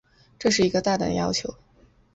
[0.39, 1.55] 这是一个大胆的要求。